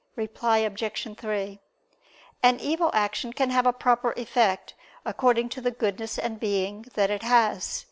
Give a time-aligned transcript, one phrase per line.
[0.15, 1.15] Reply Obj.
[1.15, 1.59] 3:
[2.41, 4.73] An evil action can have a proper effect,
[5.05, 7.79] according to the goodness and being that it has.